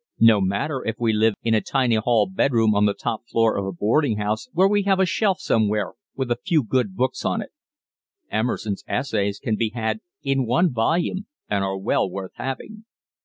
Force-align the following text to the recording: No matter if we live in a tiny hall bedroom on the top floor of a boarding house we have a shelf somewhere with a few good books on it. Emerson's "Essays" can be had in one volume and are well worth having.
No 0.23 0.41
matter 0.41 0.83
if 0.83 0.95
we 0.97 1.13
live 1.13 1.35
in 1.43 1.53
a 1.53 1.61
tiny 1.61 1.93
hall 1.93 2.25
bedroom 2.27 2.73
on 2.73 2.87
the 2.87 2.95
top 2.95 3.27
floor 3.29 3.55
of 3.55 3.67
a 3.67 3.71
boarding 3.71 4.17
house 4.17 4.49
we 4.55 4.81
have 4.81 4.99
a 4.99 5.05
shelf 5.05 5.39
somewhere 5.39 5.93
with 6.15 6.31
a 6.31 6.39
few 6.43 6.63
good 6.63 6.95
books 6.95 7.23
on 7.23 7.39
it. 7.39 7.51
Emerson's 8.31 8.83
"Essays" 8.87 9.37
can 9.37 9.55
be 9.57 9.69
had 9.75 9.99
in 10.23 10.47
one 10.47 10.73
volume 10.73 11.27
and 11.47 11.63
are 11.63 11.77
well 11.77 12.09
worth 12.09 12.31
having. 12.33 12.85